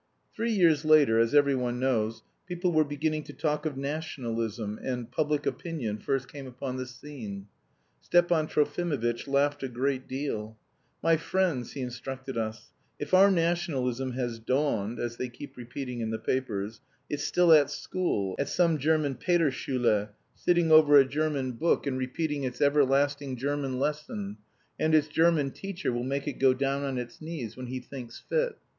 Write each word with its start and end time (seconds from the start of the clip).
Three 0.35 0.51
years 0.51 0.83
later, 0.83 1.19
as 1.19 1.35
every 1.35 1.53
one 1.53 1.79
knows, 1.79 2.23
people 2.47 2.71
were 2.71 2.83
beginning 2.83 3.23
to 3.25 3.33
talk 3.33 3.67
of 3.67 3.77
nationalism, 3.77 4.79
and 4.81 5.11
"public 5.11 5.45
opinion" 5.45 5.99
first 5.99 6.27
came 6.27 6.47
upon 6.47 6.77
the 6.77 6.87
scene. 6.87 7.45
Stepan 8.01 8.47
Trofimovitch 8.47 9.27
laughed 9.27 9.61
a 9.61 9.67
great 9.67 10.07
deal. 10.07 10.57
"My 11.03 11.17
friends," 11.17 11.73
he 11.73 11.81
instructed 11.81 12.35
us, 12.35 12.71
"if 12.97 13.13
our 13.13 13.29
nationalism 13.29 14.13
has 14.13 14.39
'dawned' 14.39 14.97
as 14.99 15.17
they 15.17 15.29
keep 15.29 15.55
repeating 15.55 16.01
in 16.01 16.09
the 16.09 16.17
papers 16.17 16.81
it's 17.07 17.23
still 17.23 17.53
at 17.53 17.69
school, 17.69 18.35
at 18.39 18.49
some 18.49 18.79
German 18.79 19.13
'Peterschule,' 19.13 20.09
sitting 20.33 20.71
over 20.71 20.97
a 20.97 21.05
German 21.05 21.51
book 21.51 21.85
and 21.85 21.99
repeating 21.99 22.43
its 22.43 22.59
everlasting 22.59 23.37
German 23.37 23.77
lesson, 23.79 24.37
and 24.79 24.95
its 24.95 25.07
German 25.07 25.51
teacher 25.51 25.93
will 25.93 26.01
make 26.03 26.27
it 26.27 26.39
go 26.39 26.55
down 26.55 26.81
on 26.81 26.97
its 26.97 27.21
knees 27.21 27.55
when 27.55 27.67
he 27.67 27.79
thinks 27.79 28.17
fit. 28.27 28.57